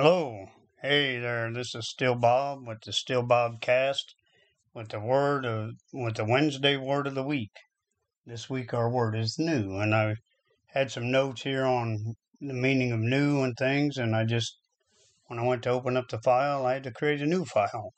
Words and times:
Hello. 0.00 0.46
Hey 0.80 1.18
there. 1.18 1.52
This 1.52 1.74
is 1.74 1.88
Still 1.88 2.14
Bob 2.14 2.68
with 2.68 2.82
the 2.82 2.92
Still 2.92 3.24
Bob 3.24 3.60
cast 3.60 4.14
with 4.72 4.90
the 4.90 5.00
word 5.00 5.44
of 5.44 5.72
with 5.92 6.14
the 6.14 6.24
Wednesday 6.24 6.76
word 6.76 7.08
of 7.08 7.16
the 7.16 7.24
week. 7.24 7.50
This 8.24 8.48
week 8.48 8.72
our 8.72 8.88
word 8.88 9.16
is 9.16 9.40
new 9.40 9.76
and 9.80 9.92
I 9.92 10.14
had 10.68 10.92
some 10.92 11.10
notes 11.10 11.42
here 11.42 11.64
on 11.64 12.14
the 12.40 12.54
meaning 12.54 12.92
of 12.92 13.00
new 13.00 13.42
and 13.42 13.56
things 13.56 13.96
and 13.96 14.14
I 14.14 14.24
just 14.24 14.56
when 15.26 15.40
I 15.40 15.44
went 15.44 15.64
to 15.64 15.70
open 15.70 15.96
up 15.96 16.06
the 16.08 16.20
file 16.20 16.64
I 16.64 16.74
had 16.74 16.84
to 16.84 16.92
create 16.92 17.20
a 17.20 17.26
new 17.26 17.44
file. 17.44 17.92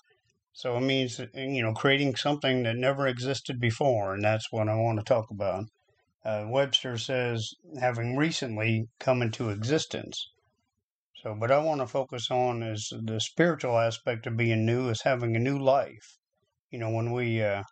So 0.55 0.79
it 0.79 0.81
means 0.81 1.21
you 1.35 1.63
know 1.63 1.75
creating 1.75 2.17
something 2.17 2.63
that 2.63 2.77
never 2.77 3.09
existed 3.09 3.61
before 3.61 4.15
and 4.15 4.25
that's 4.25 4.51
what 4.51 4.71
I 4.71 4.75
want 4.75 5.01
to 5.01 5.05
talk 5.05 5.31
about. 5.31 5.65
Uh, 6.25 6.47
Webster 6.49 6.97
says 6.97 7.53
having 7.79 8.17
recently 8.17 8.89
come 8.99 9.21
into 9.21 9.51
existence. 9.51 10.31
So, 11.23 11.35
what 11.35 11.51
I 11.51 11.59
want 11.59 11.83
to 11.83 11.87
focus 11.87 12.31
on 12.31 12.63
is 12.63 12.91
the 13.05 13.21
spiritual 13.21 13.79
aspect 13.79 14.27
of 14.27 14.39
being 14.39 14.65
new 14.65 14.89
is 14.89 15.03
having 15.03 15.37
a 15.37 15.39
new 15.39 15.59
life. 15.59 16.17
You 16.71 16.79
know, 16.79 16.89
when 16.89 17.13
we 17.13 17.43
uh, 17.43 17.63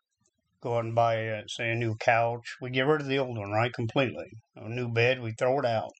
go 0.60 0.76
out 0.76 0.84
and 0.84 0.94
buy, 0.94 1.26
uh, 1.28 1.42
say, 1.46 1.70
a 1.70 1.74
new 1.74 1.94
couch, 1.96 2.56
we 2.60 2.68
get 2.68 2.86
rid 2.86 3.00
of 3.00 3.06
the 3.06 3.18
old 3.18 3.38
one, 3.38 3.50
right? 3.50 3.72
Completely. 3.72 4.26
A 4.56 4.68
new 4.68 4.88
bed, 4.92 5.22
we 5.22 5.32
throw 5.32 5.58
it 5.60 5.64
out. 5.64 5.92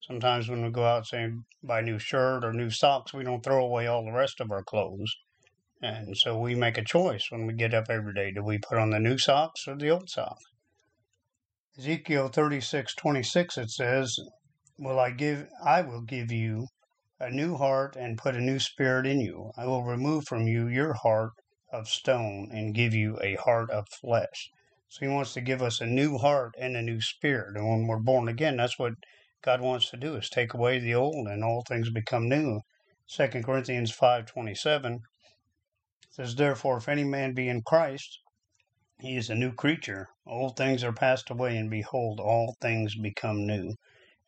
Sometimes 0.00 0.48
when 0.48 0.64
we 0.64 0.72
go 0.72 0.84
out, 0.84 1.06
say, 1.06 1.30
buy 1.62 1.78
a 1.78 1.82
new 1.82 2.00
shirt 2.00 2.44
or 2.44 2.52
new 2.52 2.70
socks, 2.70 3.14
we 3.14 3.22
don't 3.22 3.44
throw 3.44 3.64
away 3.64 3.86
all 3.86 4.04
the 4.04 4.10
rest 4.10 4.40
of 4.40 4.50
our 4.50 4.64
clothes. 4.64 5.14
And 5.80 6.16
so 6.16 6.36
we 6.36 6.56
make 6.56 6.76
a 6.76 6.82
choice 6.84 7.30
when 7.30 7.46
we 7.46 7.52
get 7.52 7.72
up 7.72 7.88
every 7.88 8.14
day. 8.14 8.32
Do 8.32 8.42
we 8.42 8.58
put 8.58 8.78
on 8.78 8.90
the 8.90 8.98
new 8.98 9.16
socks 9.16 9.68
or 9.68 9.76
the 9.76 9.90
old 9.90 10.10
socks? 10.10 10.42
Ezekiel 11.78 12.26
thirty 12.26 12.60
six 12.60 12.96
twenty 12.96 13.22
six 13.22 13.56
it 13.56 13.70
says, 13.70 14.18
will 14.78 15.00
I 15.00 15.10
give 15.10 15.48
I 15.64 15.82
will 15.82 16.02
give 16.02 16.32
you 16.32 16.68
a 17.20 17.30
new 17.30 17.56
heart 17.56 17.96
and 17.96 18.18
put 18.18 18.36
a 18.36 18.40
new 18.40 18.58
spirit 18.60 19.06
in 19.06 19.20
you. 19.20 19.50
I 19.58 19.66
will 19.66 19.84
remove 19.84 20.26
from 20.26 20.46
you 20.46 20.68
your 20.68 20.94
heart 20.94 21.32
of 21.72 21.88
stone 21.88 22.50
and 22.52 22.74
give 22.74 22.94
you 22.94 23.18
a 23.22 23.36
heart 23.36 23.70
of 23.70 23.88
flesh. 23.88 24.50
So 24.88 25.00
he 25.06 25.12
wants 25.12 25.34
to 25.34 25.40
give 25.40 25.62
us 25.62 25.80
a 25.80 25.86
new 25.86 26.18
heart 26.18 26.54
and 26.58 26.76
a 26.76 26.82
new 26.82 27.00
spirit. 27.00 27.56
And 27.56 27.68
when 27.68 27.86
we're 27.88 27.98
born 28.00 28.28
again, 28.28 28.56
that's 28.58 28.78
what 28.78 28.94
God 29.42 29.60
wants 29.60 29.90
to 29.90 29.96
do 29.98 30.16
is 30.16 30.30
take 30.30 30.54
away 30.54 30.78
the 30.78 30.94
old 30.94 31.28
and 31.28 31.44
all 31.44 31.64
things 31.68 31.90
become 31.90 32.28
new. 32.28 32.60
Second 33.06 33.44
Corinthians 33.44 33.92
five 33.92 34.26
twenty 34.26 34.54
seven 34.54 35.00
says, 36.10 36.36
Therefore 36.36 36.78
if 36.78 36.88
any 36.88 37.04
man 37.04 37.34
be 37.34 37.48
in 37.48 37.62
Christ, 37.62 38.20
he 39.00 39.16
is 39.16 39.30
a 39.30 39.34
new 39.34 39.52
creature. 39.52 40.08
Old 40.26 40.56
things 40.56 40.84
are 40.84 40.92
passed 40.92 41.30
away, 41.30 41.56
and 41.56 41.70
behold, 41.70 42.20
all 42.20 42.56
things 42.60 42.96
become 42.96 43.46
new. 43.46 43.74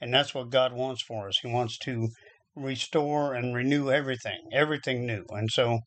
And 0.01 0.13
that's 0.15 0.35
what 0.35 0.51
God 0.51 0.73
wants 0.73 1.03
for 1.03 1.29
us. 1.29 1.39
He 1.43 1.49
wants 1.49 1.77
to 1.79 2.09
restore 2.55 3.35
and 3.35 3.55
renew 3.55 3.91
everything, 3.91 4.49
everything 4.53 5.07
new. 5.07 5.25
And 5.31 5.51
so, 5.51 5.81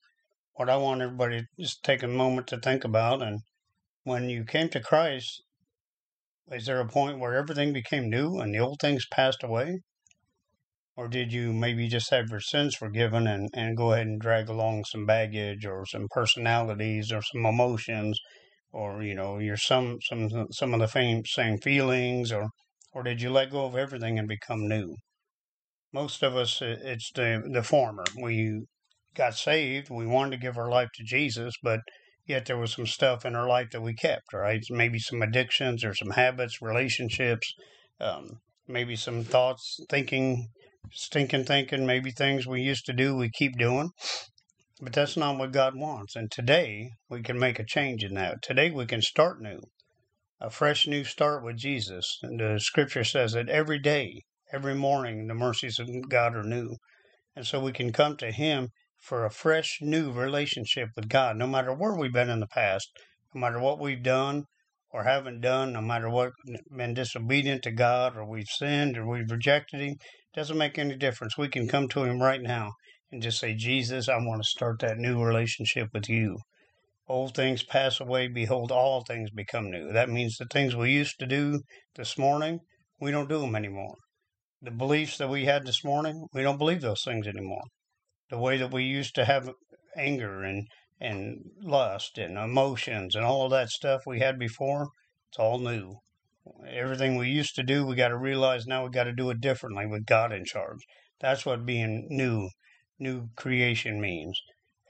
what 0.53 0.69
I 0.69 0.77
want 0.77 1.01
everybody 1.01 1.41
to 1.41 1.47
just 1.59 1.83
take 1.83 2.03
a 2.03 2.07
moment 2.07 2.47
to 2.47 2.59
think 2.59 2.83
about 2.83 3.21
and 3.21 3.39
when 4.03 4.29
you 4.29 4.43
came 4.43 4.69
to 4.69 4.81
Christ, 4.81 5.43
is 6.51 6.65
there 6.65 6.79
a 6.79 6.87
point 6.87 7.19
where 7.19 7.35
everything 7.35 7.71
became 7.73 8.09
new 8.09 8.37
and 8.37 8.53
the 8.53 8.59
old 8.59 8.79
things 8.81 9.05
passed 9.09 9.43
away? 9.43 9.79
Or 10.95 11.07
did 11.07 11.33
you 11.33 11.53
maybe 11.53 11.87
just 11.87 12.11
have 12.11 12.29
your 12.29 12.41
sins 12.41 12.75
forgiven 12.75 13.25
and, 13.25 13.49
and 13.53 13.77
go 13.77 13.93
ahead 13.93 14.07
and 14.07 14.21
drag 14.21 14.49
along 14.49 14.83
some 14.85 15.05
baggage 15.05 15.65
or 15.65 15.85
some 15.85 16.07
personalities 16.11 17.11
or 17.11 17.21
some 17.21 17.45
emotions 17.45 18.19
or 18.71 19.01
you 19.03 19.15
know 19.15 19.37
your 19.39 19.57
some 19.57 19.99
some 20.01 20.47
some 20.51 20.73
of 20.73 20.79
the 20.79 20.87
same 20.87 21.23
same 21.25 21.57
feelings 21.59 22.31
or 22.31 22.49
or 22.93 23.03
did 23.03 23.21
you 23.21 23.29
let 23.29 23.51
go 23.51 23.65
of 23.65 23.75
everything 23.75 24.19
and 24.19 24.27
become 24.27 24.67
new? 24.67 24.95
Most 25.91 26.23
of 26.23 26.35
us, 26.35 26.61
it's 26.61 27.11
the, 27.13 27.43
the 27.51 27.63
former. 27.63 28.03
We 28.19 28.65
got 29.15 29.35
saved, 29.35 29.89
we 29.89 30.07
wanted 30.07 30.31
to 30.31 30.41
give 30.41 30.57
our 30.57 30.69
life 30.69 30.89
to 30.95 31.03
Jesus, 31.03 31.53
but 31.61 31.81
yet 32.25 32.45
there 32.45 32.57
was 32.57 32.73
some 32.73 32.87
stuff 32.87 33.25
in 33.25 33.35
our 33.35 33.47
life 33.47 33.67
that 33.71 33.81
we 33.81 33.93
kept, 33.93 34.33
right? 34.33 34.63
Maybe 34.69 34.99
some 34.99 35.21
addictions 35.21 35.83
or 35.83 35.93
some 35.93 36.11
habits, 36.11 36.61
relationships, 36.61 37.53
um, 37.99 38.39
maybe 38.67 38.95
some 38.95 39.23
thoughts, 39.23 39.79
thinking, 39.89 40.47
stinking 40.91 41.45
thinking, 41.45 41.85
maybe 41.85 42.11
things 42.11 42.47
we 42.47 42.61
used 42.61 42.85
to 42.85 42.93
do, 42.93 43.15
we 43.15 43.29
keep 43.29 43.57
doing. 43.57 43.89
But 44.81 44.93
that's 44.93 45.15
not 45.15 45.37
what 45.37 45.51
God 45.51 45.75
wants. 45.75 46.15
And 46.15 46.31
today, 46.31 46.89
we 47.09 47.21
can 47.21 47.39
make 47.39 47.59
a 47.59 47.65
change 47.65 48.03
in 48.03 48.15
that. 48.15 48.41
Today, 48.41 48.71
we 48.71 48.85
can 48.85 49.01
start 49.01 49.41
new 49.41 49.59
a 50.43 50.49
fresh 50.49 50.85
new 50.85 51.05
start 51.05 51.41
with 51.41 51.55
Jesus. 51.55 52.19
And 52.21 52.37
the 52.37 52.59
scripture 52.59 53.05
says 53.05 53.31
that 53.31 53.47
every 53.47 53.79
day, 53.79 54.23
every 54.51 54.75
morning, 54.75 55.27
the 55.27 55.33
mercies 55.33 55.79
of 55.79 55.87
God 56.09 56.35
are 56.35 56.43
new. 56.43 56.75
And 57.33 57.47
so 57.47 57.61
we 57.61 57.71
can 57.71 57.93
come 57.93 58.17
to 58.17 58.29
Him 58.29 58.67
for 58.99 59.23
a 59.23 59.31
fresh 59.31 59.77
new 59.81 60.11
relationship 60.11 60.89
with 60.97 61.07
God, 61.07 61.37
no 61.37 61.47
matter 61.47 61.73
where 61.73 61.95
we've 61.95 62.11
been 62.11 62.29
in 62.29 62.41
the 62.41 62.47
past, 62.47 62.89
no 63.33 63.39
matter 63.39 63.57
what 63.57 63.79
we've 63.79 64.03
done 64.03 64.43
or 64.91 65.05
haven't 65.05 65.39
done, 65.39 65.71
no 65.71 65.81
matter 65.81 66.09
what 66.09 66.33
been 66.75 66.93
disobedient 66.93 67.63
to 67.63 67.71
God 67.71 68.17
or 68.17 68.29
we've 68.29 68.49
sinned 68.49 68.97
or 68.97 69.07
we've 69.07 69.31
rejected 69.31 69.79
Him, 69.79 69.95
doesn't 70.35 70.57
make 70.57 70.77
any 70.77 70.97
difference. 70.97 71.37
We 71.37 71.47
can 71.47 71.69
come 71.69 71.87
to 71.87 72.03
Him 72.03 72.21
right 72.21 72.41
now 72.41 72.73
and 73.13 73.21
just 73.21 73.39
say, 73.39 73.55
Jesus, 73.55 74.09
I 74.09 74.17
want 74.17 74.41
to 74.41 74.49
start 74.49 74.79
that 74.79 74.97
new 74.97 75.23
relationship 75.23 75.87
with 75.93 76.09
you. 76.09 76.37
Old 77.09 77.35
things 77.35 77.63
pass 77.63 77.99
away, 77.99 78.27
behold, 78.27 78.71
all 78.71 79.03
things 79.03 79.29
become 79.29 79.69
new. 79.69 79.91
That 79.91 80.09
means 80.09 80.37
the 80.37 80.45
things 80.45 80.73
we 80.73 80.93
used 80.93 81.19
to 81.19 81.25
do 81.25 81.63
this 81.95 82.17
morning, 82.17 82.61
we 83.01 83.11
don't 83.11 83.27
do 83.27 83.41
them 83.41 83.55
anymore. 83.55 83.95
The 84.61 84.71
beliefs 84.71 85.17
that 85.17 85.27
we 85.27 85.43
had 85.43 85.65
this 85.65 85.83
morning, 85.83 86.27
we 86.33 86.43
don't 86.43 86.57
believe 86.57 86.79
those 86.79 87.03
things 87.03 87.27
anymore. 87.27 87.65
The 88.29 88.37
way 88.37 88.55
that 88.57 88.71
we 88.71 88.83
used 88.85 89.15
to 89.15 89.25
have 89.25 89.51
anger 89.97 90.43
and, 90.43 90.67
and 91.01 91.51
lust 91.61 92.17
and 92.17 92.37
emotions 92.37 93.15
and 93.17 93.25
all 93.25 93.43
of 93.43 93.51
that 93.51 93.69
stuff 93.69 94.03
we 94.07 94.21
had 94.21 94.39
before, 94.39 94.87
it's 95.27 95.39
all 95.39 95.59
new. 95.59 95.97
Everything 96.65 97.17
we 97.17 97.29
used 97.29 97.55
to 97.55 97.63
do, 97.63 97.85
we 97.85 97.97
got 97.97 98.07
to 98.07 98.17
realize 98.17 98.65
now 98.65 98.85
we 98.85 98.91
got 98.91 99.03
to 99.03 99.13
do 99.13 99.29
it 99.29 99.41
differently 99.41 99.85
with 99.85 100.05
God 100.05 100.31
in 100.31 100.45
charge. 100.45 100.79
That's 101.19 101.45
what 101.45 101.65
being 101.65 102.07
new, 102.09 102.49
new 102.97 103.27
creation 103.35 103.99
means. 103.99 104.39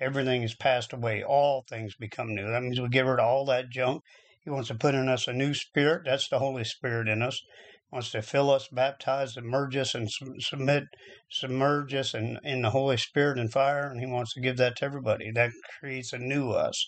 Everything 0.03 0.43
is 0.43 0.53
passed 0.53 0.91
away. 0.91 1.23
All 1.23 1.63
things 1.69 1.95
become 1.95 2.35
new. 2.35 2.45
That 2.51 2.61
means 2.61 2.81
we 2.81 2.89
get 2.89 3.05
rid 3.05 3.21
of 3.21 3.25
all 3.25 3.45
that 3.45 3.69
junk. 3.69 4.03
He 4.43 4.49
wants 4.49 4.67
to 4.67 4.75
put 4.75 4.95
in 4.95 5.07
us 5.07 5.29
a 5.29 5.33
new 5.33 5.53
spirit. 5.53 6.01
That's 6.03 6.27
the 6.27 6.39
Holy 6.39 6.65
Spirit 6.65 7.07
in 7.07 7.21
us. 7.21 7.39
He 7.89 7.95
wants 7.95 8.11
to 8.11 8.21
fill 8.21 8.51
us, 8.51 8.67
baptize, 8.67 9.37
immerse 9.37 9.77
us, 9.77 9.95
and 9.95 10.09
submit, 10.39 10.83
submerge 11.31 11.93
us 11.93 12.13
in, 12.13 12.37
in 12.43 12.63
the 12.63 12.71
Holy 12.71 12.97
Spirit 12.97 13.39
and 13.39 13.49
fire. 13.49 13.89
And 13.89 14.01
He 14.01 14.05
wants 14.05 14.33
to 14.33 14.41
give 14.41 14.57
that 14.57 14.75
to 14.77 14.85
everybody. 14.85 15.31
That 15.31 15.51
creates 15.79 16.11
a 16.11 16.17
new 16.17 16.51
us. 16.51 16.85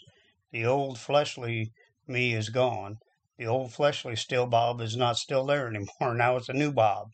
The 0.52 0.66
old 0.66 1.00
fleshly 1.00 1.72
me 2.08 2.34
is 2.34 2.50
gone. 2.50 2.98
The 3.38 3.48
old 3.48 3.72
fleshly 3.74 4.18
still 4.18 4.46
Bob 4.46 4.82
is 4.82 4.98
not 4.98 5.16
still 5.16 5.46
there 5.46 5.68
anymore. 5.68 5.88
Now 6.16 6.36
it's 6.36 6.50
a 6.50 6.54
new 6.54 6.74
Bob. 6.74 7.08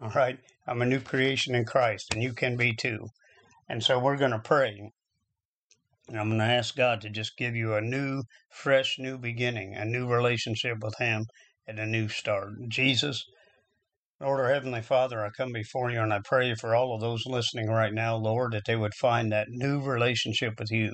All 0.00 0.10
right. 0.10 0.40
I'm 0.66 0.82
a 0.82 0.86
new 0.86 1.00
creation 1.00 1.54
in 1.54 1.64
Christ, 1.64 2.12
and 2.12 2.22
you 2.22 2.32
can 2.32 2.56
be 2.56 2.74
too. 2.74 3.06
And 3.68 3.84
so 3.84 3.98
we're 3.98 4.16
going 4.16 4.32
to 4.32 4.38
pray. 4.38 4.90
I'm 6.16 6.28
going 6.28 6.38
to 6.38 6.44
ask 6.44 6.74
God 6.74 7.00
to 7.02 7.10
just 7.10 7.36
give 7.36 7.54
you 7.54 7.74
a 7.74 7.82
new, 7.82 8.22
fresh, 8.50 8.96
new 8.98 9.18
beginning, 9.18 9.74
a 9.74 9.84
new 9.84 10.06
relationship 10.06 10.78
with 10.80 10.94
Him, 10.98 11.26
and 11.66 11.78
a 11.78 11.84
new 11.84 12.08
start. 12.08 12.48
Jesus, 12.68 13.24
Lord, 14.20 14.40
our 14.40 14.52
Heavenly 14.52 14.80
Father, 14.80 15.24
I 15.24 15.28
come 15.36 15.52
before 15.52 15.90
you 15.90 16.00
and 16.00 16.12
I 16.12 16.20
pray 16.24 16.54
for 16.54 16.74
all 16.74 16.94
of 16.94 17.02
those 17.02 17.26
listening 17.26 17.68
right 17.68 17.92
now, 17.92 18.16
Lord, 18.16 18.52
that 18.52 18.64
they 18.66 18.74
would 18.74 18.94
find 18.94 19.30
that 19.30 19.48
new 19.50 19.82
relationship 19.82 20.58
with 20.58 20.70
you. 20.70 20.92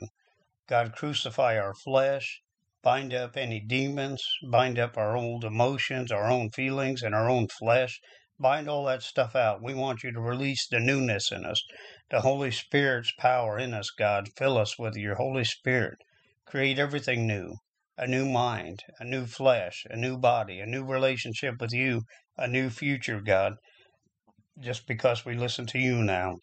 God, 0.67 0.95
crucify 0.97 1.59
our 1.59 1.75
flesh, 1.75 2.41
bind 2.83 3.15
up 3.15 3.37
any 3.37 3.61
demons, 3.61 4.23
bind 4.51 4.79
up 4.79 4.99
our 4.99 5.17
old 5.17 5.45
emotions, 5.45 6.11
our 6.11 6.31
own 6.31 6.51
feelings, 6.51 7.03
and 7.03 7.15
our 7.15 7.31
own 7.31 7.47
flesh. 7.49 8.01
Bind 8.39 8.69
all 8.69 8.85
that 8.87 9.03
stuff 9.03 9.37
out. 9.37 9.63
We 9.63 9.75
want 9.75 10.03
you 10.03 10.13
to 10.13 10.21
release 10.21 10.67
the 10.67 10.81
newness 10.81 11.31
in 11.31 11.45
us, 11.45 11.63
the 12.11 12.23
Holy 12.23 12.51
Spirit's 12.51 13.13
power 13.19 13.59
in 13.59 13.73
us, 13.73 13.91
God. 13.91 14.29
Fill 14.37 14.59
us 14.59 14.79
with 14.79 14.97
your 14.97 15.15
Holy 15.15 15.45
Spirit. 15.45 15.99
Create 16.45 16.79
everything 16.79 17.27
new 17.27 17.55
a 17.97 18.07
new 18.07 18.27
mind, 18.27 18.83
a 18.99 19.05
new 19.05 19.25
flesh, 19.25 19.87
a 19.89 19.97
new 19.97 20.19
body, 20.19 20.59
a 20.59 20.67
new 20.67 20.85
relationship 20.85 21.61
with 21.61 21.73
you, 21.73 22.03
a 22.37 22.49
new 22.49 22.69
future, 22.69 23.21
God, 23.21 23.55
just 24.59 24.87
because 24.87 25.25
we 25.25 25.37
listen 25.37 25.67
to 25.67 25.79
you 25.79 26.03
now. 26.03 26.39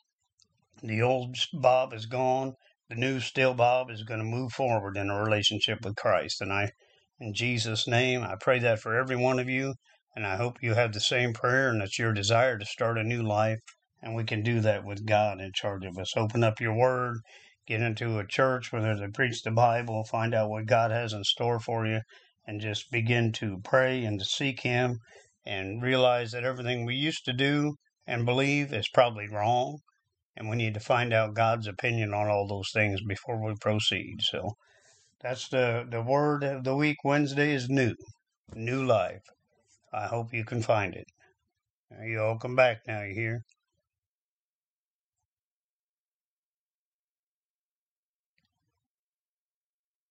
The 0.82 1.02
old 1.02 1.36
Bob 1.54 1.94
is 1.94 2.06
gone. 2.06 2.54
The 2.90 2.96
new 2.96 3.20
still 3.20 3.54
Bob 3.54 3.92
is 3.92 4.04
going 4.04 4.20
to 4.20 4.26
move 4.26 4.54
forward 4.54 4.98
in 4.98 5.10
a 5.10 5.22
relationship 5.22 5.80
with 5.84 5.96
Christ. 5.96 6.42
And 6.42 6.52
I, 6.52 6.72
in 7.20 7.34
Jesus' 7.34 7.88
name, 7.88 8.24
I 8.24 8.36
pray 8.40 8.60
that 8.60 8.80
for 8.80 8.96
every 8.96 9.16
one 9.16 9.40
of 9.40 9.50
you. 9.50 9.76
And 10.14 10.28
I 10.28 10.36
hope 10.36 10.62
you 10.62 10.74
have 10.74 10.92
the 10.92 11.00
same 11.00 11.32
prayer 11.32 11.70
and 11.70 11.82
it's 11.82 11.98
your 11.98 12.12
desire 12.12 12.58
to 12.58 12.66
start 12.66 12.98
a 12.98 13.04
new 13.04 13.24
life. 13.24 13.60
And 14.02 14.14
we 14.14 14.26
can 14.26 14.44
do 14.44 14.60
that 14.60 14.84
with 14.84 15.06
God 15.06 15.40
in 15.40 15.54
charge 15.54 15.86
of 15.86 15.98
us. 15.98 16.18
Open 16.18 16.44
up 16.44 16.60
your 16.60 16.74
word, 16.74 17.20
get 17.66 17.82
into 17.82 18.20
a 18.20 18.28
church 18.28 18.74
where 18.74 18.96
they 18.96 19.08
preach 19.08 19.42
the 19.42 19.52
Bible, 19.52 20.04
find 20.04 20.34
out 20.34 20.50
what 20.50 20.66
God 20.66 20.92
has 20.92 21.14
in 21.14 21.24
store 21.24 21.62
for 21.62 21.86
you, 21.86 22.02
and 22.46 22.60
just 22.60 22.92
begin 22.92 23.32
to 23.34 23.62
pray 23.64 24.04
and 24.04 24.20
to 24.20 24.26
seek 24.26 24.62
Him 24.62 25.00
and 25.46 25.82
realize 25.82 26.32
that 26.32 26.44
everything 26.44 26.84
we 26.84 26.96
used 26.96 27.24
to 27.26 27.34
do 27.34 27.76
and 28.06 28.26
believe 28.26 28.74
is 28.74 28.90
probably 28.90 29.30
wrong. 29.30 29.80
And 30.36 30.50
we 30.50 30.58
need 30.58 30.74
to 30.74 30.82
find 30.82 31.14
out 31.14 31.36
God's 31.36 31.68
opinion 31.68 32.14
on 32.14 32.28
all 32.28 32.48
those 32.48 32.72
things 32.74 33.02
before 33.02 33.42
we 33.42 33.56
proceed. 33.56 34.18
So 34.24 34.56
that's 35.22 35.48
the, 35.48 35.86
the 35.90 36.02
word 36.02 36.44
of 36.44 36.66
the 36.66 36.76
week. 36.76 36.98
Wednesday 37.06 37.54
is 37.54 37.70
new, 37.70 37.96
new 38.54 38.84
life. 38.84 39.22
I 39.94 40.08
hope 40.08 40.34
you 40.34 40.44
can 40.46 40.62
find 40.62 40.94
it. 40.96 41.08
You 42.04 42.22
all 42.22 42.38
come 42.38 42.56
back 42.56 42.88
now, 42.88 43.04
you 43.04 43.14
hear? 43.14 43.46